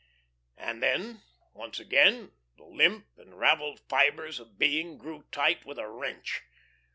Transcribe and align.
And 0.57 0.81
then, 0.81 1.21
once 1.53 1.79
again, 1.79 2.31
the 2.57 2.63
limp 2.65 3.05
and 3.19 3.37
ravelled 3.37 3.81
fibres 3.87 4.39
of 4.39 4.57
being 4.57 4.97
grew 4.97 5.25
tight 5.31 5.63
with 5.63 5.77
a 5.77 5.87
wrench. 5.87 6.41